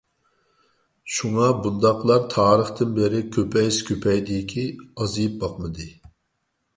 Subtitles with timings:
[1.15, 5.87] شۇڭا بۇنداقلار تارىختىن بېرى كۆپەيسە كۆپەيدىكى، ئازىيىپ باقمىدى.